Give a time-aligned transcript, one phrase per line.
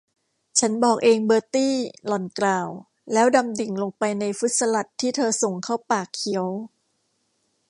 [0.59, 1.73] ฉันบอกเองเบอร์ตี้
[2.07, 2.67] หล่อนกล่าว
[3.13, 6.47] แล้วดำดิ่งลงไปในฟรุ้ตสลัดที่เธอส่งเข้าปากเคี้ยว